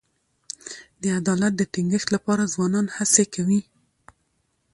[1.01, 3.61] د عدالت د ټینګښت لپاره ځوانان هڅي کوي.